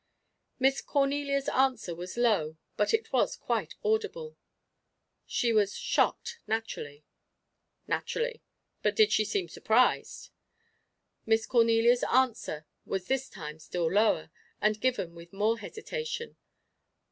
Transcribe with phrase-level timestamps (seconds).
[0.57, 4.35] Miss Cornelia's answer was low, but it was quite audible.
[5.27, 7.05] "She was shocked, naturally."
[7.85, 8.41] "Naturally.
[8.81, 10.31] But did she seem surprised?"
[11.27, 16.35] Miss Cornelia's answer was this time still lower, and given with more hesitation.